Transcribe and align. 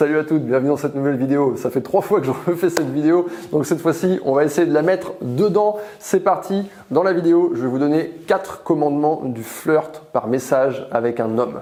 Salut 0.00 0.18
à 0.18 0.24
toutes, 0.24 0.44
bienvenue 0.44 0.70
dans 0.70 0.78
cette 0.78 0.94
nouvelle 0.94 1.18
vidéo. 1.18 1.58
Ça 1.58 1.68
fait 1.68 1.82
trois 1.82 2.00
fois 2.00 2.20
que 2.20 2.26
je 2.26 2.30
refais 2.30 2.70
cette 2.70 2.90
vidéo, 2.90 3.26
donc 3.52 3.66
cette 3.66 3.82
fois-ci, 3.82 4.18
on 4.24 4.32
va 4.32 4.46
essayer 4.46 4.66
de 4.66 4.72
la 4.72 4.80
mettre 4.80 5.12
dedans. 5.20 5.76
C'est 5.98 6.20
parti. 6.20 6.64
Dans 6.90 7.02
la 7.02 7.12
vidéo, 7.12 7.52
je 7.54 7.60
vais 7.60 7.68
vous 7.68 7.78
donner 7.78 8.08
quatre 8.26 8.62
commandements 8.62 9.20
du 9.26 9.42
flirt 9.42 10.04
par 10.14 10.26
message 10.26 10.88
avec 10.90 11.20
un 11.20 11.36
homme. 11.36 11.60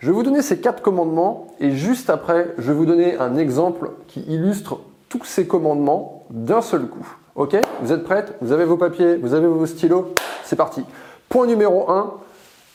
Je 0.00 0.08
vais 0.08 0.12
vous 0.12 0.22
donner 0.22 0.42
ces 0.42 0.60
quatre 0.60 0.82
commandements 0.82 1.46
et 1.60 1.70
juste 1.70 2.10
après, 2.10 2.52
je 2.58 2.70
vais 2.70 2.74
vous 2.74 2.84
donner 2.84 3.16
un 3.16 3.38
exemple 3.38 3.92
qui 4.06 4.20
illustre 4.20 4.80
tous 5.08 5.24
ces 5.24 5.46
commandements 5.46 6.26
d'un 6.28 6.60
seul 6.60 6.88
coup. 6.88 7.08
Ok? 7.36 7.56
Vous 7.80 7.90
êtes 7.90 8.04
prêtes? 8.04 8.34
Vous 8.42 8.52
avez 8.52 8.66
vos 8.66 8.76
papiers 8.76 9.16
Vous 9.16 9.32
avez 9.32 9.46
vos 9.46 9.64
stylos 9.64 10.12
C'est 10.44 10.56
parti. 10.56 10.84
Point 11.30 11.46
numéro 11.46 11.90
1, 11.90 12.12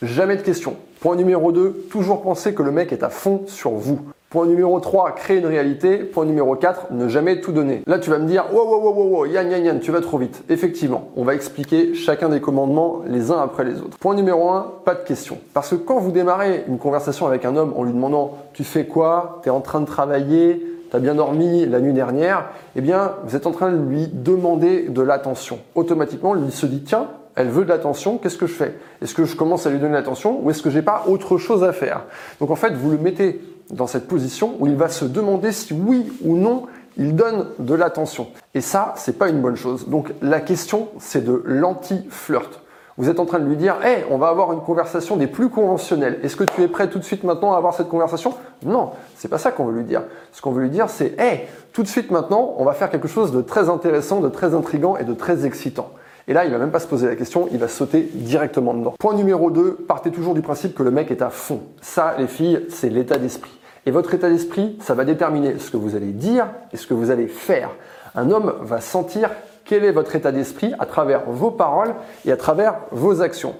jamais 0.01 0.37
de 0.37 0.41
questions. 0.41 0.75
Point 1.01 1.17
numéro 1.17 1.51
2, 1.51 1.85
toujours 1.91 2.23
penser 2.23 2.55
que 2.55 2.63
le 2.63 2.71
mec 2.71 2.91
est 2.91 3.03
à 3.03 3.09
fond 3.09 3.43
sur 3.45 3.73
vous. 3.73 3.99
Point 4.33 4.47
numéro 4.47 4.79
3, 4.79 5.11
créer 5.11 5.37
une 5.37 5.45
réalité. 5.45 5.97
Point 5.97 6.25
numéro 6.25 6.55
4, 6.55 6.87
ne 6.89 7.07
jamais 7.07 7.39
tout 7.39 7.51
donner. 7.51 7.83
Là, 7.85 7.99
tu 7.99 8.09
vas 8.09 8.17
me 8.17 8.25
dire, 8.25 8.45
wow, 8.51 8.67
wow, 8.67 8.81
wow, 8.81 9.03
wow, 9.03 9.25
yann, 9.27 9.51
yann, 9.51 9.63
yann, 9.63 9.79
tu 9.79 9.91
vas 9.91 10.01
trop 10.01 10.17
vite. 10.17 10.43
Effectivement, 10.49 11.09
on 11.15 11.23
va 11.23 11.35
expliquer 11.35 11.93
chacun 11.93 12.29
des 12.29 12.41
commandements 12.41 13.03
les 13.05 13.29
uns 13.29 13.37
après 13.37 13.63
les 13.63 13.79
autres. 13.79 13.95
Point 13.99 14.15
numéro 14.15 14.49
1, 14.49 14.71
pas 14.85 14.95
de 14.95 15.03
questions. 15.03 15.37
Parce 15.53 15.69
que 15.69 15.75
quand 15.75 15.99
vous 15.99 16.09
démarrez 16.09 16.63
une 16.67 16.79
conversation 16.79 17.27
avec 17.27 17.45
un 17.45 17.55
homme 17.55 17.73
en 17.77 17.83
lui 17.83 17.93
demandant, 17.93 18.39
tu 18.53 18.63
fais 18.63 18.87
quoi? 18.87 19.39
Tu 19.43 19.49
es 19.49 19.51
en 19.51 19.61
train 19.61 19.81
de 19.81 19.85
travailler? 19.85 20.65
Tu 20.89 20.95
as 20.95 20.99
bien 20.99 21.13
dormi 21.13 21.67
la 21.67 21.79
nuit 21.79 21.93
dernière, 21.93 22.45
eh 22.75 22.81
bien, 22.81 23.11
vous 23.25 23.35
êtes 23.35 23.45
en 23.45 23.51
train 23.51 23.71
de 23.71 23.77
lui 23.77 24.07
demander 24.11 24.89
de 24.89 25.01
l'attention. 25.03 25.59
Automatiquement, 25.75 26.33
lui 26.33 26.51
se 26.51 26.65
dit, 26.65 26.81
tiens, 26.81 27.05
elle 27.35 27.49
veut 27.49 27.63
de 27.63 27.69
l'attention, 27.69 28.17
qu'est-ce 28.17 28.37
que 28.37 28.47
je 28.47 28.53
fais? 28.53 28.75
Est-ce 29.01 29.13
que 29.13 29.25
je 29.25 29.35
commence 29.35 29.65
à 29.65 29.69
lui 29.69 29.79
donner 29.79 29.93
l'attention 29.93 30.39
ou 30.41 30.49
est-ce 30.49 30.61
que 30.61 30.69
j'ai 30.69 30.81
pas 30.81 31.03
autre 31.07 31.37
chose 31.37 31.63
à 31.63 31.73
faire? 31.73 32.05
Donc 32.39 32.51
en 32.51 32.55
fait, 32.55 32.73
vous 32.73 32.91
le 32.91 32.97
mettez 32.97 33.41
dans 33.71 33.87
cette 33.87 34.07
position 34.07 34.55
où 34.59 34.67
il 34.67 34.75
va 34.75 34.89
se 34.89 35.05
demander 35.05 35.51
si 35.51 35.73
oui 35.73 36.11
ou 36.23 36.35
non 36.35 36.67
il 36.97 37.15
donne 37.15 37.47
de 37.57 37.73
l'attention. 37.73 38.27
Et 38.53 38.61
ça, 38.61 38.93
c'est 38.97 39.17
pas 39.17 39.29
une 39.29 39.41
bonne 39.41 39.55
chose. 39.55 39.87
Donc 39.87 40.11
la 40.21 40.41
question, 40.41 40.89
c'est 40.99 41.25
de 41.25 41.41
l'anti-flirt. 41.45 42.61
Vous 42.97 43.09
êtes 43.09 43.19
en 43.19 43.25
train 43.25 43.39
de 43.39 43.45
lui 43.45 43.55
dire, 43.55 43.77
hey, 43.83 44.05
on 44.11 44.19
va 44.19 44.27
avoir 44.27 44.53
une 44.53 44.61
conversation 44.61 45.17
des 45.17 45.25
plus 45.25 45.49
conventionnelles. 45.49 46.19
Est-ce 46.21 46.35
que 46.35 46.43
tu 46.43 46.61
es 46.61 46.67
prêt 46.67 46.87
tout 46.87 46.99
de 46.99 47.03
suite 47.03 47.23
maintenant 47.23 47.53
à 47.53 47.57
avoir 47.57 47.73
cette 47.73 47.89
conversation? 47.89 48.35
Non, 48.63 48.91
c'est 49.15 49.29
pas 49.29 49.39
ça 49.39 49.51
qu'on 49.51 49.65
veut 49.65 49.73
lui 49.73 49.83
dire. 49.83 50.03
Ce 50.31 50.41
qu'on 50.43 50.51
veut 50.51 50.61
lui 50.61 50.69
dire, 50.69 50.91
c'est, 50.91 51.19
hey, 51.19 51.47
tout 51.71 51.81
de 51.81 51.87
suite 51.87 52.11
maintenant, 52.11 52.53
on 52.59 52.63
va 52.63 52.73
faire 52.73 52.91
quelque 52.91 53.07
chose 53.07 53.31
de 53.31 53.41
très 53.41 53.69
intéressant, 53.69 54.19
de 54.19 54.29
très 54.29 54.53
intrigant 54.53 54.95
et 54.97 55.05
de 55.05 55.13
très 55.15 55.47
excitant. 55.47 55.89
Et 56.27 56.33
là, 56.33 56.45
il 56.45 56.51
va 56.51 56.57
même 56.57 56.71
pas 56.71 56.79
se 56.79 56.87
poser 56.87 57.07
la 57.07 57.15
question, 57.15 57.49
il 57.51 57.57
va 57.57 57.67
sauter 57.67 58.09
directement 58.13 58.73
dedans. 58.73 58.93
Point 58.97 59.15
numéro 59.15 59.51
2, 59.51 59.85
partez 59.87 60.09
toujours 60.09 60.33
du 60.33 60.41
principe 60.41 60.73
que 60.73 60.83
le 60.83 60.91
mec 60.91 61.11
est 61.11 61.21
à 61.21 61.29
fond. 61.29 61.61
Ça, 61.81 62.15
les 62.17 62.27
filles, 62.27 62.65
c'est 62.69 62.89
l'état 62.89 63.17
d'esprit. 63.17 63.51
Et 63.85 63.91
votre 63.91 64.13
état 64.13 64.29
d'esprit, 64.29 64.77
ça 64.81 64.93
va 64.93 65.03
déterminer 65.03 65.59
ce 65.59 65.69
que 65.69 65.75
vous 65.75 65.97
allez 65.97 66.11
dire 66.11 66.47
et 66.71 66.77
ce 66.77 66.87
que 66.87 66.93
vous 66.93 67.11
allez 67.11 67.27
faire. 67.27 67.71
Un 68.15 68.31
homme 68.31 68.53
va 68.61 68.79
sentir 68.79 69.31
quel 69.65 69.83
est 69.83 69.91
votre 69.91 70.15
état 70.15 70.31
d'esprit 70.31 70.73
à 70.79 70.85
travers 70.85 71.23
vos 71.27 71.51
paroles 71.51 71.93
et 72.25 72.31
à 72.31 72.37
travers 72.37 72.75
vos 72.91 73.21
actions. 73.21 73.55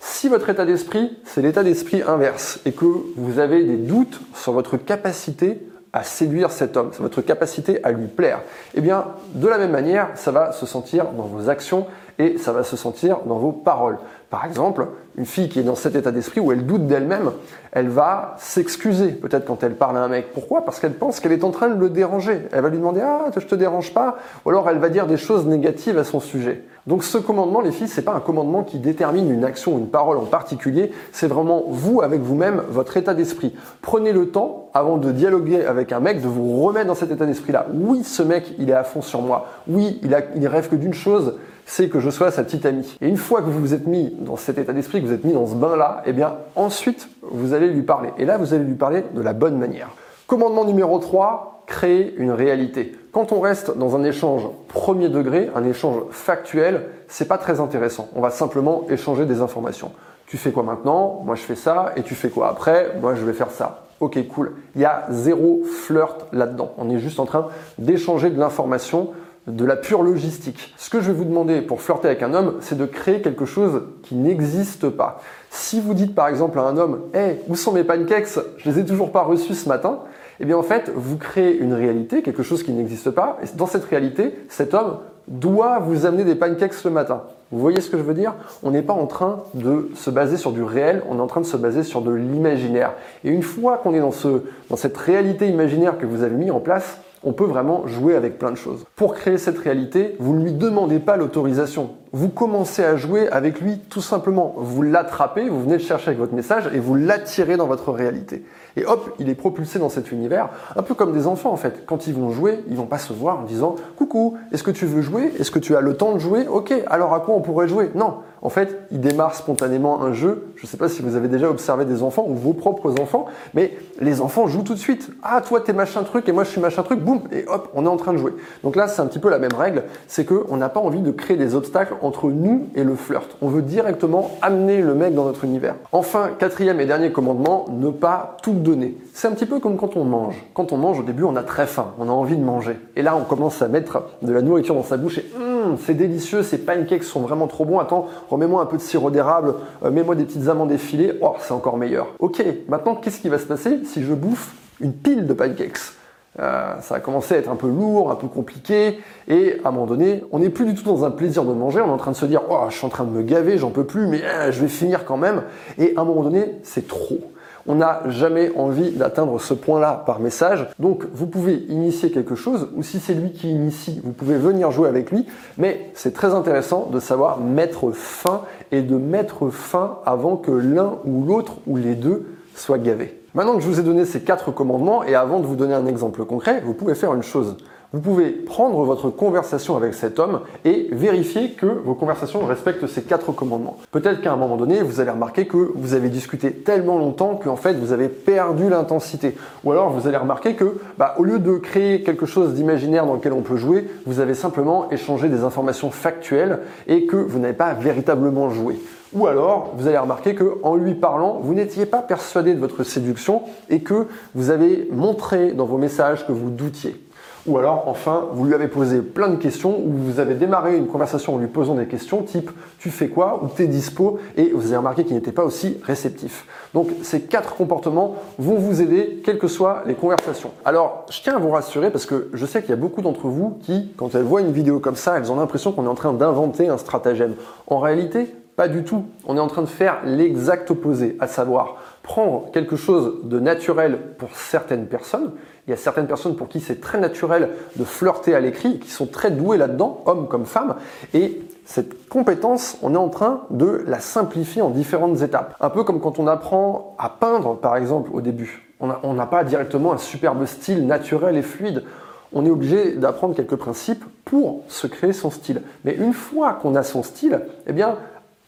Si 0.00 0.28
votre 0.28 0.50
état 0.50 0.66
d'esprit, 0.66 1.16
c'est 1.24 1.40
l'état 1.40 1.62
d'esprit 1.62 2.02
inverse 2.02 2.60
et 2.66 2.72
que 2.72 2.84
vous 3.16 3.38
avez 3.38 3.64
des 3.64 3.76
doutes 3.76 4.20
sur 4.34 4.52
votre 4.52 4.76
capacité 4.76 5.62
à 5.92 6.04
séduire 6.04 6.50
cet 6.50 6.76
homme, 6.76 6.90
c'est 6.92 7.02
votre 7.02 7.20
capacité 7.20 7.82
à 7.84 7.92
lui 7.92 8.06
plaire, 8.06 8.40
eh 8.74 8.80
bien, 8.80 9.06
de 9.34 9.46
la 9.46 9.58
même 9.58 9.72
manière, 9.72 10.08
ça 10.14 10.30
va 10.30 10.52
se 10.52 10.64
sentir 10.64 11.06
dans 11.12 11.24
vos 11.24 11.50
actions 11.50 11.86
et 12.18 12.38
ça 12.38 12.52
va 12.52 12.64
se 12.64 12.76
sentir 12.76 13.20
dans 13.26 13.38
vos 13.38 13.52
paroles. 13.52 13.98
Par 14.30 14.46
exemple, 14.46 14.86
une 15.18 15.26
fille 15.26 15.50
qui 15.50 15.60
est 15.60 15.62
dans 15.62 15.74
cet 15.74 15.94
état 15.94 16.10
d'esprit 16.10 16.40
où 16.40 16.52
elle 16.52 16.64
doute 16.64 16.86
d'elle-même, 16.86 17.32
elle 17.70 17.88
va 17.88 18.34
s'excuser 18.38 19.08
peut-être 19.08 19.44
quand 19.44 19.62
elle 19.62 19.74
parle 19.74 19.98
à 19.98 20.00
un 20.00 20.08
mec. 20.08 20.32
Pourquoi? 20.32 20.64
Parce 20.64 20.80
qu'elle 20.80 20.94
pense 20.94 21.20
qu'elle 21.20 21.32
est 21.32 21.44
en 21.44 21.50
train 21.50 21.68
de 21.68 21.78
le 21.78 21.90
déranger. 21.90 22.46
Elle 22.50 22.62
va 22.62 22.70
lui 22.70 22.78
demander 22.78 23.02
ah 23.02 23.26
je 23.36 23.46
te 23.46 23.54
dérange 23.54 23.92
pas, 23.92 24.16
ou 24.44 24.50
alors 24.50 24.70
elle 24.70 24.78
va 24.78 24.88
dire 24.88 25.06
des 25.06 25.18
choses 25.18 25.46
négatives 25.46 25.98
à 25.98 26.04
son 26.04 26.18
sujet. 26.18 26.64
Donc 26.86 27.04
ce 27.04 27.18
commandement, 27.18 27.60
les 27.60 27.72
filles, 27.72 27.88
c'est 27.88 28.02
pas 28.02 28.14
un 28.14 28.20
commandement 28.20 28.64
qui 28.64 28.78
détermine 28.78 29.30
une 29.30 29.44
action 29.44 29.74
ou 29.74 29.78
une 29.78 29.88
parole 29.88 30.16
en 30.16 30.24
particulier. 30.24 30.92
C'est 31.12 31.28
vraiment 31.28 31.64
vous 31.68 32.00
avec 32.00 32.22
vous-même, 32.22 32.62
votre 32.70 32.96
état 32.96 33.12
d'esprit. 33.12 33.54
Prenez 33.82 34.12
le 34.12 34.30
temps 34.30 34.70
avant 34.72 34.96
de 34.96 35.12
dialoguer 35.12 35.64
avec 35.64 35.92
un 35.92 36.00
mec 36.00 36.22
de 36.22 36.26
vous 36.26 36.60
remettre 36.62 36.86
dans 36.86 36.94
cet 36.94 37.10
état 37.10 37.26
d'esprit-là. 37.26 37.66
Oui, 37.72 38.02
ce 38.02 38.22
mec, 38.22 38.54
il 38.58 38.70
est 38.70 38.74
à 38.74 38.82
fond 38.82 39.02
sur 39.02 39.20
moi. 39.20 39.46
Oui, 39.68 40.00
il, 40.02 40.14
a, 40.14 40.22
il 40.34 40.48
rêve 40.48 40.70
que 40.70 40.76
d'une 40.76 40.94
chose, 40.94 41.34
c'est 41.66 41.88
que 41.88 42.00
je 42.00 42.10
sois 42.10 42.30
sa 42.30 42.44
petite 42.44 42.66
amie. 42.66 42.96
Et 43.00 43.08
une 43.08 43.16
fois 43.16 43.40
que 43.40 43.46
vous 43.46 43.60
vous 43.60 43.74
êtes 43.74 43.86
mis 43.86 44.14
dans 44.20 44.36
cet 44.36 44.58
état 44.58 44.72
d'esprit, 44.72 45.00
que 45.00 45.06
vous 45.06 45.12
êtes 45.12 45.24
mis 45.24 45.32
dans 45.32 45.46
ce 45.46 45.54
bain-là, 45.54 46.02
eh 46.06 46.12
bien 46.12 46.34
ensuite, 46.56 47.08
vous 47.22 47.54
allez 47.54 47.68
lui 47.68 47.82
parler. 47.82 48.10
Et 48.18 48.24
là, 48.24 48.38
vous 48.38 48.54
allez 48.54 48.64
lui 48.64 48.74
parler 48.74 49.04
de 49.14 49.20
la 49.20 49.32
bonne 49.32 49.58
manière. 49.58 49.90
Commandement 50.26 50.64
numéro 50.64 50.98
3, 50.98 51.64
créer 51.66 52.14
une 52.16 52.30
réalité. 52.30 52.96
Quand 53.12 53.32
on 53.32 53.40
reste 53.40 53.76
dans 53.76 53.96
un 53.96 54.04
échange 54.04 54.48
premier 54.68 55.08
degré, 55.08 55.50
un 55.54 55.64
échange 55.64 55.96
factuel, 56.10 56.86
c'est 57.08 57.28
pas 57.28 57.38
très 57.38 57.60
intéressant. 57.60 58.08
On 58.14 58.20
va 58.20 58.30
simplement 58.30 58.84
échanger 58.88 59.26
des 59.26 59.40
informations. 59.40 59.92
Tu 60.26 60.38
fais 60.38 60.50
quoi 60.50 60.62
maintenant? 60.62 61.22
Moi 61.24 61.34
je 61.34 61.42
fais 61.42 61.56
ça. 61.56 61.92
Et 61.96 62.02
tu 62.02 62.14
fais 62.14 62.30
quoi 62.30 62.48
après? 62.48 62.96
Moi 63.00 63.14
je 63.14 63.24
vais 63.24 63.34
faire 63.34 63.50
ça. 63.50 63.84
Ok, 64.00 64.18
cool. 64.28 64.54
Il 64.74 64.80
y 64.80 64.84
a 64.84 65.06
zéro 65.10 65.62
flirt 65.64 66.26
là-dedans. 66.32 66.72
On 66.78 66.90
est 66.90 66.98
juste 66.98 67.20
en 67.20 67.26
train 67.26 67.48
d'échanger 67.78 68.30
de 68.30 68.38
l'information 68.40 69.10
de 69.46 69.64
la 69.64 69.76
pure 69.76 70.02
logistique. 70.02 70.74
Ce 70.76 70.88
que 70.88 71.00
je 71.00 71.10
vais 71.10 71.16
vous 71.16 71.24
demander 71.24 71.62
pour 71.62 71.80
flirter 71.80 72.08
avec 72.08 72.22
un 72.22 72.32
homme, 72.32 72.54
c'est 72.60 72.78
de 72.78 72.86
créer 72.86 73.20
quelque 73.22 73.44
chose 73.44 73.82
qui 74.02 74.14
n'existe 74.14 74.88
pas. 74.88 75.20
Si 75.50 75.80
vous 75.80 75.94
dites 75.94 76.14
par 76.14 76.28
exemple 76.28 76.58
à 76.58 76.62
un 76.62 76.76
homme 76.76 77.00
Hey, 77.12 77.40
où 77.48 77.56
sont 77.56 77.72
mes 77.72 77.84
pancakes? 77.84 78.38
Je 78.58 78.70
les 78.70 78.78
ai 78.78 78.84
toujours 78.84 79.10
pas 79.10 79.22
reçus 79.22 79.54
ce 79.54 79.68
matin. 79.68 80.00
Eh 80.40 80.44
bien 80.44 80.56
en 80.56 80.62
fait, 80.62 80.90
vous 80.94 81.16
créez 81.16 81.56
une 81.56 81.74
réalité, 81.74 82.22
quelque 82.22 82.42
chose 82.42 82.62
qui 82.62 82.72
n'existe 82.72 83.10
pas. 83.10 83.38
Et 83.42 83.46
dans 83.56 83.66
cette 83.66 83.84
réalité, 83.84 84.34
cet 84.48 84.74
homme 84.74 84.98
doit 85.28 85.78
vous 85.80 86.06
amener 86.06 86.24
des 86.24 86.34
pancakes 86.34 86.84
le 86.84 86.90
matin. 86.90 87.22
Vous 87.50 87.58
voyez 87.58 87.80
ce 87.80 87.90
que 87.90 87.98
je 87.98 88.02
veux 88.02 88.14
dire? 88.14 88.34
On 88.62 88.70
n'est 88.70 88.82
pas 88.82 88.94
en 88.94 89.06
train 89.06 89.42
de 89.54 89.90
se 89.94 90.10
baser 90.10 90.36
sur 90.36 90.52
du 90.52 90.62
réel, 90.62 91.02
on 91.08 91.18
est 91.18 91.20
en 91.20 91.26
train 91.26 91.42
de 91.42 91.46
se 91.46 91.56
baser 91.56 91.82
sur 91.82 92.00
de 92.00 92.12
l'imaginaire. 92.12 92.94
Et 93.24 93.30
une 93.30 93.42
fois 93.42 93.76
qu'on 93.76 93.92
est 93.92 94.00
dans, 94.00 94.10
ce, 94.10 94.42
dans 94.70 94.76
cette 94.76 94.96
réalité 94.96 95.48
imaginaire 95.48 95.98
que 95.98 96.06
vous 96.06 96.22
avez 96.22 96.34
mis 96.34 96.50
en 96.50 96.60
place, 96.60 96.98
on 97.24 97.32
peut 97.32 97.44
vraiment 97.44 97.86
jouer 97.86 98.14
avec 98.14 98.38
plein 98.38 98.50
de 98.50 98.56
choses. 98.56 98.84
Pour 98.96 99.14
créer 99.14 99.38
cette 99.38 99.58
réalité, 99.58 100.16
vous 100.18 100.34
ne 100.34 100.42
lui 100.42 100.52
demandez 100.52 100.98
pas 100.98 101.16
l'autorisation. 101.16 101.90
Vous 102.14 102.28
commencez 102.28 102.84
à 102.84 102.96
jouer 102.96 103.26
avec 103.30 103.58
lui 103.58 103.78
tout 103.88 104.02
simplement. 104.02 104.54
Vous 104.58 104.82
l'attrapez, 104.82 105.48
vous 105.48 105.62
venez 105.62 105.78
le 105.78 105.82
chercher 105.82 106.08
avec 106.08 106.18
votre 106.18 106.34
message 106.34 106.68
et 106.74 106.78
vous 106.78 106.94
l'attirez 106.94 107.56
dans 107.56 107.66
votre 107.66 107.90
réalité. 107.90 108.44
Et 108.76 108.84
hop, 108.84 109.14
il 109.18 109.30
est 109.30 109.34
propulsé 109.34 109.78
dans 109.78 109.88
cet 109.88 110.12
univers, 110.12 110.48
un 110.76 110.82
peu 110.82 110.94
comme 110.94 111.12
des 111.12 111.26
enfants 111.26 111.52
en 111.52 111.56
fait. 111.56 111.84
Quand 111.86 112.06
ils 112.06 112.14
vont 112.14 112.30
jouer, 112.30 112.60
ils 112.68 112.76
vont 112.76 112.86
pas 112.86 112.98
se 112.98 113.14
voir 113.14 113.40
en 113.40 113.42
disant 113.44 113.76
Coucou, 113.96 114.36
est-ce 114.52 114.62
que 114.62 114.70
tu 114.70 114.84
veux 114.84 115.00
jouer? 115.00 115.32
Est-ce 115.38 115.50
que 115.50 115.58
tu 115.58 115.74
as 115.74 115.80
le 115.80 115.96
temps 115.96 116.12
de 116.12 116.18
jouer? 116.18 116.46
Ok, 116.48 116.72
alors 116.86 117.14
à 117.14 117.20
quoi 117.20 117.34
on 117.34 117.40
pourrait 117.40 117.68
jouer? 117.68 117.90
Non, 117.94 118.16
en 118.40 118.48
fait, 118.48 118.78
ils 118.90 119.00
démarrent 119.00 119.34
spontanément 119.34 120.02
un 120.02 120.12
jeu. 120.12 120.48
Je 120.56 120.66
ne 120.66 120.68
sais 120.68 120.76
pas 120.76 120.88
si 120.88 121.00
vous 121.02 121.16
avez 121.16 121.28
déjà 121.28 121.48
observé 121.48 121.84
des 121.84 122.02
enfants 122.02 122.24
ou 122.26 122.34
vos 122.34 122.54
propres 122.54 122.98
enfants, 123.00 123.26
mais 123.54 123.76
les 124.00 124.20
enfants 124.20 124.46
jouent 124.46 124.64
tout 124.64 124.74
de 124.74 124.78
suite. 124.78 125.10
Ah, 125.22 125.40
toi 125.42 125.60
t'es 125.60 125.72
machin 125.72 126.02
truc 126.02 126.28
et 126.28 126.32
moi 126.32 126.44
je 126.44 126.50
suis 126.50 126.60
machin 126.60 126.82
truc, 126.82 127.00
boum, 127.00 127.20
et 127.30 127.44
hop, 127.48 127.70
on 127.74 127.84
est 127.84 127.88
en 127.88 127.96
train 127.96 128.12
de 128.12 128.18
jouer. 128.18 128.32
Donc 128.64 128.76
là, 128.76 128.88
c'est 128.88 129.00
un 129.00 129.06
petit 129.06 129.18
peu 129.18 129.30
la 129.30 129.38
même 129.38 129.54
règle, 129.54 129.84
c'est 130.08 130.24
qu'on 130.24 130.56
n'a 130.56 130.68
pas 130.68 130.80
envie 130.80 131.02
de 131.02 131.10
créer 131.10 131.36
des 131.36 131.54
obstacles 131.54 131.94
entre 132.02 132.30
nous 132.30 132.68
et 132.74 132.84
le 132.84 132.94
flirt. 132.94 133.36
On 133.40 133.48
veut 133.48 133.62
directement 133.62 134.30
amener 134.42 134.80
le 134.80 134.94
mec 134.94 135.14
dans 135.14 135.24
notre 135.24 135.44
univers. 135.44 135.74
Enfin, 135.92 136.30
quatrième 136.38 136.80
et 136.80 136.86
dernier 136.86 137.12
commandement, 137.12 137.66
ne 137.70 137.90
pas 137.90 138.36
tout 138.42 138.52
donner. 138.52 138.96
C'est 139.12 139.28
un 139.28 139.32
petit 139.32 139.46
peu 139.46 139.60
comme 139.60 139.76
quand 139.76 139.96
on 139.96 140.04
mange. 140.04 140.44
Quand 140.54 140.72
on 140.72 140.76
mange, 140.76 141.00
au 141.00 141.02
début, 141.02 141.24
on 141.24 141.36
a 141.36 141.42
très 141.42 141.66
faim, 141.66 141.94
on 141.98 142.08
a 142.08 142.12
envie 142.12 142.36
de 142.36 142.42
manger. 142.42 142.78
Et 142.96 143.02
là, 143.02 143.16
on 143.16 143.24
commence 143.24 143.62
à 143.62 143.68
mettre 143.68 144.04
de 144.22 144.32
la 144.32 144.42
nourriture 144.42 144.74
dans 144.74 144.82
sa 144.82 144.96
bouche 144.96 145.18
et 145.18 145.26
hum, 145.36 145.76
c'est 145.84 145.94
délicieux, 145.94 146.42
ces 146.42 146.58
pancakes 146.58 147.04
sont 147.04 147.20
vraiment 147.20 147.46
trop 147.46 147.64
bons. 147.64 147.78
Attends, 147.78 148.08
remets-moi 148.30 148.62
un 148.62 148.66
peu 148.66 148.76
de 148.76 148.82
sirop 148.82 149.10
d'érable, 149.10 149.54
euh, 149.84 149.90
mets-moi 149.90 150.14
des 150.14 150.24
petites 150.24 150.48
amandes 150.48 150.72
effilées. 150.72 151.14
Oh, 151.20 151.34
c'est 151.40 151.52
encore 151.52 151.76
meilleur. 151.76 152.08
Ok, 152.18 152.42
maintenant, 152.68 152.94
qu'est-ce 152.94 153.20
qui 153.20 153.28
va 153.28 153.38
se 153.38 153.46
passer 153.46 153.80
si 153.84 154.02
je 154.02 154.14
bouffe 154.14 154.54
une 154.80 154.92
pile 154.92 155.26
de 155.26 155.32
pancakes? 155.32 156.01
Euh, 156.40 156.80
ça 156.80 156.94
a 156.94 157.00
commencé 157.00 157.34
à 157.34 157.38
être 157.38 157.50
un 157.50 157.56
peu 157.56 157.68
lourd, 157.68 158.10
un 158.10 158.14
peu 158.14 158.26
compliqué, 158.26 159.00
et 159.28 159.60
à 159.64 159.68
un 159.68 159.70
moment 159.70 159.86
donné, 159.86 160.24
on 160.32 160.38
n'est 160.38 160.50
plus 160.50 160.64
du 160.64 160.74
tout 160.74 160.84
dans 160.84 161.04
un 161.04 161.10
plaisir 161.10 161.44
de 161.44 161.52
manger, 161.52 161.80
on 161.80 161.88
est 161.88 161.90
en 161.90 161.98
train 161.98 162.12
de 162.12 162.16
se 162.16 162.26
dire, 162.26 162.42
oh, 162.50 162.64
je 162.68 162.76
suis 162.76 162.86
en 162.86 162.90
train 162.90 163.04
de 163.04 163.10
me 163.10 163.22
gaver, 163.22 163.58
j'en 163.58 163.70
peux 163.70 163.84
plus, 163.84 164.06
mais 164.06 164.22
euh, 164.22 164.50
je 164.50 164.60
vais 164.60 164.68
finir 164.68 165.04
quand 165.04 165.18
même, 165.18 165.42
et 165.78 165.94
à 165.96 166.00
un 166.00 166.04
moment 166.04 166.22
donné, 166.22 166.56
c'est 166.62 166.88
trop. 166.88 167.20
On 167.66 167.76
n'a 167.76 168.02
jamais 168.08 168.50
envie 168.56 168.90
d'atteindre 168.90 169.40
ce 169.40 169.54
point-là 169.54 170.02
par 170.04 170.18
message. 170.18 170.68
Donc 170.78 171.04
vous 171.14 171.26
pouvez 171.26 171.54
initier 171.68 172.10
quelque 172.10 172.34
chose, 172.34 172.68
ou 172.74 172.82
si 172.82 172.98
c'est 172.98 173.14
lui 173.14 173.32
qui 173.32 173.50
initie, 173.50 174.00
vous 174.02 174.12
pouvez 174.12 174.36
venir 174.36 174.70
jouer 174.72 174.88
avec 174.88 175.10
lui. 175.10 175.26
Mais 175.58 175.90
c'est 175.94 176.12
très 176.12 176.34
intéressant 176.34 176.88
de 176.92 176.98
savoir 176.98 177.38
mettre 177.38 177.92
fin 177.92 178.42
et 178.72 178.82
de 178.82 178.96
mettre 178.96 179.50
fin 179.50 179.98
avant 180.04 180.36
que 180.36 180.50
l'un 180.50 180.98
ou 181.04 181.24
l'autre 181.24 181.58
ou 181.66 181.76
les 181.76 181.94
deux 181.94 182.26
soient 182.56 182.78
gavés. 182.78 183.21
Maintenant 183.34 183.54
que 183.54 183.62
je 183.62 183.66
vous 183.66 183.80
ai 183.80 183.82
donné 183.82 184.04
ces 184.04 184.20
quatre 184.20 184.50
commandements 184.50 185.04
et 185.04 185.14
avant 185.14 185.40
de 185.40 185.46
vous 185.46 185.56
donner 185.56 185.72
un 185.72 185.86
exemple 185.86 186.22
concret, 186.26 186.60
vous 186.62 186.74
pouvez 186.74 186.94
faire 186.94 187.14
une 187.14 187.22
chose. 187.22 187.56
vous 187.94 188.00
pouvez 188.00 188.30
prendre 188.30 188.84
votre 188.84 189.10
conversation 189.10 189.76
avec 189.76 189.94
cet 189.94 190.18
homme 190.18 190.40
et 190.64 190.88
vérifier 190.92 191.52
que 191.52 191.66
vos 191.66 191.94
conversations 191.94 192.44
respectent 192.44 192.86
ces 192.86 193.02
quatre 193.02 193.32
commandements. 193.32 193.76
Peut-être 193.90 194.22
qu'à 194.22 194.32
un 194.32 194.36
moment 194.36 194.56
donné, 194.56 194.82
vous 194.82 195.00
allez 195.00 195.10
remarquer 195.10 195.46
que 195.46 195.72
vous 195.74 195.94
avez 195.94 196.08
discuté 196.08 196.52
tellement 196.52 196.98
longtemps 196.98 197.36
qu'en 197.36 197.56
fait 197.56 197.74
vous 197.74 197.92
avez 197.92 198.08
perdu 198.08 198.68
l'intensité. 198.68 199.34
Ou 199.64 199.72
alors 199.72 199.90
vous 199.90 200.06
allez 200.08 200.16
remarquer 200.16 200.54
que, 200.54 200.78
bah, 200.98 201.14
au 201.18 201.24
lieu 201.24 201.38
de 201.38 201.56
créer 201.56 202.02
quelque 202.02 202.26
chose 202.26 202.54
d'imaginaire 202.54 203.06
dans 203.06 203.14
lequel 203.14 203.32
on 203.32 203.42
peut 203.42 203.56
jouer, 203.56 203.88
vous 204.06 204.20
avez 204.20 204.34
simplement 204.34 204.90
échangé 204.90 205.28
des 205.28 205.42
informations 205.44 205.90
factuelles 205.90 206.60
et 206.86 207.06
que 207.06 207.16
vous 207.16 207.38
n'avez 207.38 207.54
pas 207.54 207.74
véritablement 207.74 208.48
joué. 208.50 208.78
Ou 209.14 209.26
alors, 209.26 209.72
vous 209.76 209.86
allez 209.86 209.98
remarquer 209.98 210.34
que 210.34 210.58
en 210.62 210.74
lui 210.74 210.94
parlant, 210.94 211.38
vous 211.42 211.54
n'étiez 211.54 211.84
pas 211.84 212.00
persuadé 212.00 212.54
de 212.54 212.60
votre 212.60 212.82
séduction 212.82 213.42
et 213.68 213.80
que 213.80 214.06
vous 214.34 214.50
avez 214.50 214.88
montré 214.90 215.52
dans 215.52 215.66
vos 215.66 215.76
messages 215.76 216.26
que 216.26 216.32
vous 216.32 216.50
doutiez. 216.50 216.96
Ou 217.44 217.58
alors, 217.58 217.88
enfin, 217.88 218.28
vous 218.32 218.44
lui 218.44 218.54
avez 218.54 218.68
posé 218.68 219.00
plein 219.00 219.28
de 219.28 219.34
questions 219.34 219.76
ou 219.76 219.90
vous 219.90 220.20
avez 220.20 220.34
démarré 220.34 220.76
une 220.76 220.86
conversation 220.86 221.34
en 221.34 221.38
lui 221.38 221.48
posant 221.48 221.74
des 221.74 221.86
questions 221.86 222.22
type 222.22 222.52
tu 222.78 222.88
fais 222.88 223.08
quoi? 223.08 223.40
ou 223.42 223.48
t'es 223.48 223.66
dispo 223.66 224.20
et 224.36 224.52
vous 224.54 224.66
avez 224.68 224.76
remarqué 224.76 225.04
qu'il 225.04 225.16
n'était 225.16 225.32
pas 225.32 225.44
aussi 225.44 225.78
réceptif. 225.82 226.46
Donc, 226.72 226.90
ces 227.02 227.22
quatre 227.22 227.56
comportements 227.56 228.14
vont 228.38 228.54
vous 228.54 228.80
aider 228.80 229.20
quelles 229.24 229.38
que 229.38 229.48
soient 229.48 229.82
les 229.86 229.94
conversations. 229.94 230.52
Alors, 230.64 231.04
je 231.10 231.20
tiens 231.20 231.34
à 231.34 231.38
vous 231.38 231.50
rassurer 231.50 231.90
parce 231.90 232.06
que 232.06 232.30
je 232.32 232.46
sais 232.46 232.60
qu'il 232.60 232.70
y 232.70 232.74
a 232.74 232.76
beaucoup 232.76 233.02
d'entre 233.02 233.26
vous 233.26 233.58
qui, 233.62 233.92
quand 233.96 234.14
elles 234.14 234.22
voient 234.22 234.40
une 234.40 234.52
vidéo 234.52 234.78
comme 234.78 234.96
ça, 234.96 235.18
elles 235.18 235.32
ont 235.32 235.36
l'impression 235.36 235.72
qu'on 235.72 235.84
est 235.84 235.88
en 235.88 235.96
train 235.96 236.12
d'inventer 236.12 236.68
un 236.68 236.78
stratagème. 236.78 237.34
En 237.66 237.80
réalité, 237.80 238.32
pas 238.56 238.68
du 238.68 238.84
tout. 238.84 239.06
On 239.26 239.36
est 239.36 239.40
en 239.40 239.46
train 239.46 239.62
de 239.62 239.66
faire 239.66 240.00
l'exact 240.04 240.70
opposé, 240.70 241.16
à 241.20 241.26
savoir 241.26 241.76
prendre 242.02 242.50
quelque 242.52 242.76
chose 242.76 243.20
de 243.24 243.38
naturel 243.38 243.98
pour 244.18 244.34
certaines 244.34 244.86
personnes. 244.86 245.32
Il 245.66 245.70
y 245.70 245.74
a 245.74 245.76
certaines 245.76 246.08
personnes 246.08 246.36
pour 246.36 246.48
qui 246.48 246.60
c'est 246.60 246.80
très 246.80 246.98
naturel 246.98 247.50
de 247.76 247.84
flirter 247.84 248.34
à 248.34 248.40
l'écrit, 248.40 248.80
qui 248.80 248.90
sont 248.90 249.06
très 249.06 249.30
douées 249.30 249.56
là-dedans, 249.56 250.02
hommes 250.06 250.26
comme 250.26 250.44
femmes, 250.44 250.74
et 251.14 251.40
cette 251.64 252.08
compétence, 252.08 252.76
on 252.82 252.94
est 252.94 252.98
en 252.98 253.08
train 253.08 253.42
de 253.50 253.84
la 253.86 254.00
simplifier 254.00 254.62
en 254.62 254.70
différentes 254.70 255.22
étapes. 255.22 255.54
Un 255.60 255.70
peu 255.70 255.84
comme 255.84 256.00
quand 256.00 256.18
on 256.18 256.26
apprend 256.26 256.96
à 256.98 257.08
peindre, 257.08 257.56
par 257.56 257.76
exemple, 257.76 258.10
au 258.12 258.20
début. 258.20 258.68
On 258.80 259.14
n'a 259.14 259.26
pas 259.26 259.44
directement 259.44 259.92
un 259.92 259.98
superbe 259.98 260.44
style 260.44 260.88
naturel 260.88 261.36
et 261.36 261.42
fluide 261.42 261.84
on 262.32 262.46
est 262.46 262.50
obligé 262.50 262.92
d'apprendre 262.92 263.34
quelques 263.34 263.56
principes 263.56 264.04
pour 264.24 264.62
se 264.68 264.86
créer 264.86 265.12
son 265.12 265.30
style. 265.30 265.62
Mais 265.84 265.94
une 265.94 266.12
fois 266.12 266.54
qu'on 266.54 266.74
a 266.74 266.82
son 266.82 267.02
style, 267.02 267.40
eh 267.66 267.72
bien, 267.72 267.96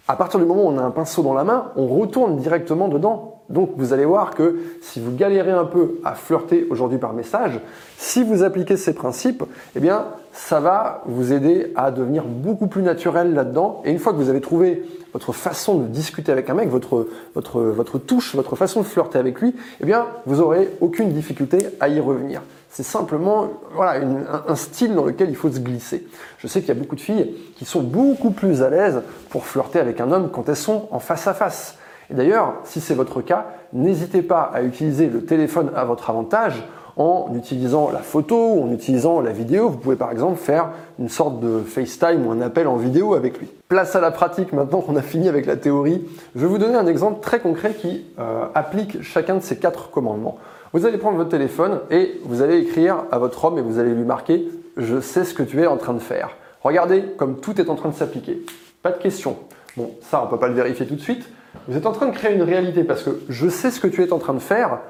à 0.07 0.17
partir 0.17 0.39
du 0.39 0.47
moment 0.47 0.65
où 0.65 0.69
on 0.69 0.79
a 0.79 0.83
un 0.83 0.91
pinceau 0.91 1.23
dans 1.23 1.35
la 1.35 1.45
main, 1.45 1.73
on 1.77 1.87
retourne 1.87 2.37
directement 2.37 2.89
dedans. 2.89 3.43
Donc 3.49 3.73
vous 3.77 3.93
allez 3.93 4.05
voir 4.05 4.35
que 4.35 4.59
si 4.81 5.01
vous 5.01 5.15
galérez 5.15 5.51
un 5.51 5.65
peu 5.65 5.99
à 6.05 6.15
flirter 6.15 6.67
aujourd'hui 6.71 6.99
par 6.99 7.13
message, 7.13 7.61
si 7.99 8.23
vous 8.23 8.43
appliquez 8.43 8.77
ces 8.77 8.95
principes, 8.95 9.45
eh 9.77 9.81
bien 9.81 10.07
ça 10.33 10.61
va 10.61 11.03
vous 11.07 11.33
aider 11.33 11.73
à 11.77 11.91
devenir 11.91 12.25
beaucoup 12.25 12.67
plus 12.67 12.83
naturel 12.83 13.35
là-dedans. 13.35 13.83
Et 13.85 13.91
une 13.91 13.99
fois 13.99 14.13
que 14.13 14.19
vous 14.19 14.31
avez 14.31 14.41
trouvé 14.41 14.83
votre 15.13 15.33
façon 15.33 15.79
de 15.79 15.87
discuter 15.87 16.33
avec 16.33 16.51
un 16.51 16.55
mec, 16.55 16.69
votre, 16.69 17.09
votre, 17.35 17.61
votre 17.61 17.99
touche, 17.99 18.35
votre 18.35 18.57
façon 18.57 18.81
de 18.81 18.87
flirter 18.87 19.19
avec 19.19 19.41
lui, 19.41 19.55
eh 19.81 19.87
bien 19.87 20.07
vous 20.27 20.41
aurez 20.41 20.71
aucune 20.81 21.11
difficulté 21.11 21.59
à 21.81 21.89
y 21.89 22.01
revenir. 22.01 22.43
C'est 22.75 22.83
simplement 22.83 23.51
voilà, 23.73 24.05
un, 24.49 24.57
style 24.57 24.97
dans 24.97 25.05
lequel 25.05 25.31
il 25.31 25.37
faut 25.37 25.49
se 25.49 25.61
glisser. 25.61 26.09
Je 26.39 26.49
sais 26.49 26.59
qu'il 26.59 26.71
y 26.71 26.73
a 26.73 26.75
beaucoup 26.75 26.97
de 26.97 27.01
filles 27.01 27.33
qui 27.55 27.65
sont 27.65 27.83
beaucoup 27.83 28.33
plus 28.33 28.65
à 28.65 28.69
l'aise 28.69 29.01
pour 29.31 29.47
flirter 29.47 29.79
avec 29.79 30.01
un 30.01 30.11
homme 30.11 30.29
quand 30.33 30.49
elles 30.49 30.57
sont 30.57 30.89
en 30.91 30.99
face 30.99 31.29
à 31.29 31.35
face. 31.35 31.79
Et 32.11 32.15
d'ailleurs, 32.15 32.55
si 32.65 32.81
c'est 32.81 32.95
votre 32.95 33.23
cas, 33.23 33.47
n'hésitez 33.73 34.23
pas 34.23 34.51
à 34.53 34.63
utiliser 34.63 35.07
le 35.07 35.25
téléphone 35.25 35.71
à 35.77 35.85
votre 35.85 36.11
avantage 36.11 36.65
en 36.97 37.31
utilisant 37.37 37.93
la 37.93 38.01
photo 38.01 38.55
ou 38.55 38.65
en 38.65 38.73
utilisant 38.73 39.21
la 39.21 39.31
vidéo. 39.31 39.69
Vous 39.69 39.79
pouvez 39.79 39.95
par 39.95 40.11
exemple 40.11 40.39
faire 40.39 40.71
une 40.99 41.09
sorte 41.09 41.39
de 41.39 41.61
FaceTime 41.61 42.27
ou 42.27 42.33
un 42.33 42.41
appel 42.41 42.67
en 42.67 42.75
vidéo 42.75 43.15
avec 43.15 43.39
lui. 43.39 43.47
Place 43.69 43.95
à 43.95 44.01
la 44.01 44.11
pratique 44.11 44.53
maintenant 44.53 44.81
qu'on 44.81 44.97
a 44.97 45.03
fini 45.03 45.29
avec 45.29 45.47
la 45.47 45.57
théorie. 45.57 46.05
Je 46.35 46.41
vais 46.41 46.49
vous 46.49 46.59
donner 46.59 46.75
un 46.75 46.89
exemple 46.89 47.21
très 47.21 47.39
concret 47.39 47.75
qui 47.75 48.05
euh, 48.19 48.47
applique 48.53 49.01
chacun 49.03 49.37
de 49.37 49.43
ces 49.43 49.59
quatre 49.59 49.91
commandements. 49.91 50.39
Vous 50.75 50.87
allez 50.87 50.99
prendre 50.99 51.17
votre 51.17 51.31
téléphone 51.31 51.83
et 51.93 52.21
vous 52.25 52.43
allez 52.43 52.59
écrire 52.59 53.05
à 53.13 53.19
votre 53.19 53.45
homme 53.45 53.59
et 53.59 53.63
vous 53.63 53.79
allez 53.79 53.95
lui 53.95 54.03
marquer 54.03 54.49
Je 54.77 54.99
sais 54.99 55.25
ce 55.25 55.33
que 55.33 55.45
tu 55.45 55.63
es 55.63 55.69
en 55.69 55.77
train 55.77 55.95
de 55.95 56.01
faire. 56.01 56.31
Regardez 56.65 57.05
comme 57.17 57.41
tout 57.41 57.61
est 57.61 57.71
en 57.71 57.77
train 57.77 57.91
de 57.91 57.95
s'appliquer. 57.95 58.45
Pas 58.83 58.91
de 58.91 59.01
question. 59.01 59.37
Bon, 59.77 59.93
ça, 60.03 60.21
on 60.21 60.25
ne 60.25 60.31
peut 60.31 60.39
pas 60.41 60.49
le 60.49 60.55
vérifier 60.55 60.85
tout 60.85 60.97
de 60.97 61.01
suite. 61.01 61.29
Vous 61.69 61.77
êtes 61.77 61.87
en 61.87 61.93
train 61.93 62.07
de 62.07 62.13
créer 62.13 62.35
une 62.35 62.43
réalité 62.43 62.83
parce 62.83 63.05
que 63.05 63.21
je 63.29 63.49
sais 63.49 63.71
ce 63.71 63.79
que 63.79 63.87
tu 63.87 64.03
es 64.03 64.13
en 64.13 64.19
train 64.19 64.35
de 64.35 64.41
faire. 64.41 64.81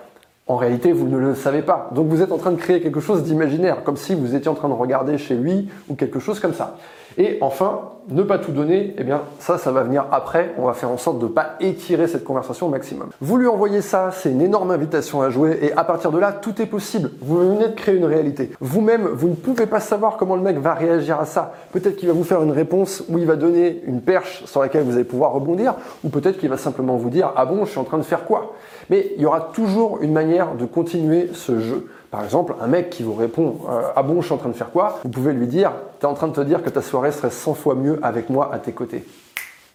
En 0.47 0.57
réalité, 0.57 0.91
vous 0.91 1.07
ne 1.07 1.19
le 1.19 1.35
savez 1.35 1.61
pas. 1.61 1.91
Donc 1.95 2.09
vous 2.09 2.23
êtes 2.23 2.33
en 2.33 2.39
train 2.39 2.53
de 2.53 2.57
créer 2.57 2.81
quelque 2.81 3.01
chose 3.01 3.23
d'imaginaire, 3.23 3.85
comme 3.85 3.99
si 3.99 4.15
vous 4.15 4.35
étiez 4.35 4.49
en 4.49 4.55
train 4.55 4.71
de 4.71 4.75
regarder 4.75 5.19
chez 5.19 5.35
lui 5.35 5.69
ou 5.91 5.97
quelque 5.97 6.19
chose 6.19 6.41
comme 6.41 6.55
ça. 6.55 6.79
Et 7.17 7.39
enfin, 7.41 7.91
ne 8.09 8.23
pas 8.23 8.39
tout 8.39 8.53
donner, 8.53 8.95
eh 8.99 9.05
bien 9.05 9.23
ça, 9.39 9.57
ça 9.59 9.71
va 9.71 9.83
venir 9.83 10.07
après. 10.11 10.55
On 10.59 10.67
va 10.67 10.75
faire 10.75 10.91
en 10.91 10.97
sorte 10.97 11.19
de 11.19 11.25
ne 11.25 11.31
pas 11.31 11.55
étirer 11.61 12.07
cette 12.07 12.25
conversation 12.25 12.67
au 12.67 12.71
maximum. 12.71 13.11
Vous 13.21 13.37
lui 13.37 13.47
envoyez 13.47 13.81
ça, 13.81 14.11
c'est 14.13 14.31
une 14.31 14.43
énorme 14.43 14.71
invitation 14.71 15.23
à 15.23 15.31
jouer 15.31 15.59
et 15.63 15.73
à 15.73 15.85
partir 15.85 16.11
de 16.11 16.19
là, 16.19 16.33
tout 16.33 16.61
est 16.61 16.67
possible. 16.67 17.11
Vous 17.23 17.39
venez 17.39 17.69
de 17.69 17.75
créer 17.75 17.97
une 17.97 18.05
réalité. 18.05 18.51
Vous-même, 18.61 19.07
vous 19.07 19.29
ne 19.29 19.35
pouvez 19.35 19.67
pas 19.67 19.81
savoir 19.81 20.17
comment 20.17 20.37
le 20.37 20.43
mec 20.43 20.59
va 20.59 20.75
réagir 20.75 21.21
à 21.21 21.25
ça. 21.25 21.55
Peut-être 21.73 21.97
qu'il 21.97 22.09
va 22.09 22.15
vous 22.15 22.25
faire 22.25 22.43
une 22.43 22.53
réponse 22.53 23.05
où 23.09 23.19
il 23.19 23.27
va 23.27 23.37
donner 23.37 23.83
une 23.87 24.01
perche 24.01 24.45
sur 24.47 24.61
laquelle 24.61 24.83
vous 24.83 24.95
allez 24.95 25.05
pouvoir 25.05 25.33
rebondir 25.33 25.75
ou 26.03 26.09
peut-être 26.09 26.39
qu'il 26.39 26.51
va 26.51 26.59
simplement 26.59 26.97
vous 26.97 27.11
dire 27.11 27.33
ah 27.37 27.47
bon, 27.47 27.65
je 27.65 27.71
suis 27.71 27.81
en 27.81 27.85
train 27.85 27.99
de 27.99 28.03
faire 28.03 28.25
quoi? 28.25 28.55
Mais 28.91 29.13
il 29.17 29.23
y 29.23 29.27
aura 29.27 29.41
toujours 29.41 29.99
une 30.03 30.13
manière 30.13 30.55
de 30.55 30.67
continuer 30.67 31.31
ce 31.33 31.59
jeu. 31.59 31.87
Par 32.15 32.23
exemple, 32.23 32.55
un 32.61 32.69
mec 32.69 32.91
qui 32.91 33.03
vous 33.03 33.13
répond 33.13 33.57
euh, 33.69 33.81
Ah 33.97 34.05
bon, 34.05 34.21
je 34.21 34.27
suis 34.27 34.35
en 34.35 34.39
train 34.39 34.49
de 34.49 34.55
faire 34.55 34.71
quoi? 34.71 35.01
Vous 35.03 35.11
pouvez 35.11 35.33
lui 35.33 35.49
dire 35.49 35.73
Tu 35.99 36.07
es 36.07 36.09
en 36.09 36.15
train 36.15 36.29
de 36.29 36.33
te 36.33 36.41
dire 36.43 36.63
que 36.63 36.71
ta 36.71 36.81
soirée 36.81 37.11
serait 37.11 37.33
100 37.33 37.55
fois 37.55 37.75
mieux 37.75 37.99
avec 38.05 38.31
moi 38.31 38.55
à 38.55 38.61
tes 38.61 38.71
côtés. 38.71 39.05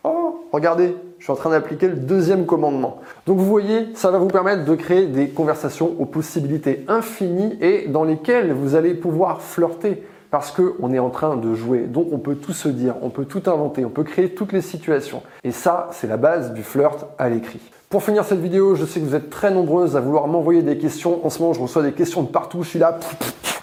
Oh, 0.06 0.46
regardez, 0.54 0.96
je 1.18 1.26
suis 1.26 1.34
en 1.34 1.36
train 1.36 1.50
d'appliquer 1.50 1.90
le 1.90 1.98
deuxième 1.98 2.46
commandement. 2.46 3.02
Donc 3.28 3.40
vous 3.40 3.46
voyez, 3.46 3.90
ça 3.94 4.10
va 4.10 4.20
vous 4.20 4.30
permettre 4.30 4.64
de 4.64 4.74
créer 4.76 5.08
des 5.08 5.28
conversations 5.28 5.94
aux 6.00 6.06
possibilités 6.06 6.86
infinies 6.88 7.58
et 7.60 7.90
dans 7.90 8.06
lesquelles 8.06 8.54
vous 8.54 8.76
allez 8.76 8.94
pouvoir 8.94 9.42
flirter 9.42 10.02
parce 10.32 10.52
qu'on 10.52 10.94
est 10.94 11.00
en 11.00 11.10
train 11.10 11.36
de 11.38 11.54
jouer. 11.54 11.82
Donc 11.82 12.08
on 12.12 12.20
peut 12.20 12.36
tout 12.36 12.54
se 12.54 12.70
dire, 12.70 12.96
on 13.02 13.10
peut 13.10 13.26
tout 13.26 13.44
inventer, 13.48 13.86
on 13.86 13.90
peut 13.90 14.04
créer 14.04 14.30
toutes 14.30 14.52
les 14.52 14.62
situations. 14.62 15.24
Et 15.44 15.52
ça, 15.52 15.90
c'est 15.92 16.08
la 16.08 16.18
base 16.18 16.54
du 16.54 16.64
flirt 16.64 17.06
à 17.18 17.30
l'écrit. 17.30 17.62
Pour 17.90 18.04
finir 18.04 18.24
cette 18.24 18.40
vidéo, 18.40 18.76
je 18.76 18.86
sais 18.86 19.00
que 19.00 19.06
vous 19.06 19.16
êtes 19.16 19.32
très 19.32 19.50
nombreuses 19.50 19.98
à 19.98 20.00
vouloir 20.00 20.28
m'envoyer 20.28 20.62
des 20.62 20.78
questions. 20.78 21.26
En 21.26 21.32
ce 21.32 21.40
moment, 21.40 21.54
je 21.54 21.62
reçois 21.62 21.82
des 21.82 21.94
questions 21.94 22.22
de 22.22 22.28
partout. 22.28 22.62
Je 22.62 22.70
suis 22.70 22.80
là, 22.80 23.00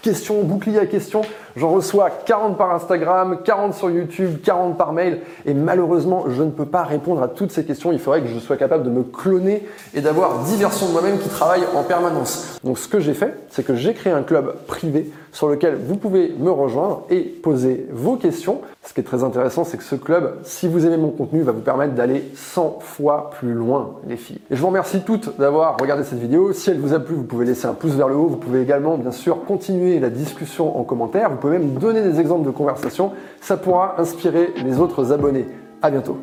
questions, 0.01 0.41
bouclier 0.43 0.79
à 0.79 0.85
questions. 0.85 1.21
J'en 1.55 1.69
reçois 1.69 2.09
40 2.09 2.57
par 2.57 2.73
Instagram, 2.73 3.39
40 3.43 3.73
sur 3.73 3.89
YouTube, 3.89 4.41
40 4.43 4.77
par 4.77 4.93
mail. 4.93 5.19
Et 5.45 5.53
malheureusement, 5.53 6.25
je 6.29 6.43
ne 6.43 6.49
peux 6.49 6.65
pas 6.65 6.83
répondre 6.83 7.21
à 7.21 7.27
toutes 7.27 7.51
ces 7.51 7.65
questions. 7.65 7.91
Il 7.91 7.99
faudrait 7.99 8.21
que 8.21 8.27
je 8.27 8.39
sois 8.39 8.57
capable 8.57 8.83
de 8.83 8.89
me 8.89 9.03
cloner 9.03 9.67
et 9.93 10.01
d'avoir 10.01 10.39
10 10.43 10.57
versions 10.57 10.87
de 10.87 10.91
moi-même 10.91 11.19
qui 11.19 11.29
travaillent 11.29 11.67
en 11.75 11.83
permanence. 11.83 12.57
Donc 12.63 12.79
ce 12.79 12.87
que 12.87 12.99
j'ai 12.99 13.13
fait, 13.13 13.37
c'est 13.49 13.65
que 13.65 13.75
j'ai 13.75 13.93
créé 13.93 14.13
un 14.13 14.23
club 14.23 14.55
privé 14.67 15.11
sur 15.37 15.49
lequel 15.49 15.75
vous 15.75 15.97
pouvez 15.97 16.33
me 16.39 16.49
rejoindre 16.49 17.03
et 17.11 17.19
poser 17.19 17.85
vos 17.91 18.15
questions. 18.15 18.61
Ce 18.83 18.91
qui 18.91 19.01
est 19.01 19.03
très 19.03 19.23
intéressant, 19.23 19.65
c'est 19.65 19.77
que 19.77 19.83
ce 19.83 19.93
club, 19.93 20.33
si 20.41 20.67
vous 20.67 20.87
aimez 20.87 20.97
mon 20.97 21.11
contenu, 21.11 21.43
va 21.43 21.51
vous 21.51 21.61
permettre 21.61 21.93
d'aller 21.93 22.23
100 22.33 22.79
fois 22.79 23.29
plus 23.37 23.53
loin, 23.53 23.97
les 24.07 24.17
filles. 24.17 24.39
Et 24.49 24.55
je 24.55 24.61
vous 24.61 24.65
remercie 24.65 25.01
toutes 25.01 25.37
d'avoir 25.37 25.77
regardé 25.79 26.03
cette 26.03 26.17
vidéo. 26.17 26.53
Si 26.53 26.71
elle 26.71 26.79
vous 26.79 26.95
a 26.95 26.99
plu, 26.99 27.13
vous 27.13 27.23
pouvez 27.23 27.45
laisser 27.45 27.67
un 27.67 27.75
pouce 27.75 27.91
vers 27.91 28.07
le 28.07 28.15
haut. 28.15 28.25
Vous 28.25 28.37
pouvez 28.37 28.63
également, 28.63 28.97
bien 28.97 29.11
sûr, 29.11 29.45
continuer 29.45 29.99
la 29.99 30.09
discussion 30.09 30.75
en 30.75 30.83
commentaire. 30.83 31.29
Vous 31.29 31.37
pouvez 31.37 31.59
même 31.59 31.75
donner 31.75 32.01
des 32.01 32.19
exemples 32.19 32.47
de 32.47 32.51
conversation. 32.51 33.11
Ça 33.39 33.57
pourra 33.57 34.01
inspirer 34.01 34.55
les 34.65 34.79
autres 34.79 35.11
abonnés. 35.11 35.45
À 35.83 35.91
bientôt. 35.91 36.17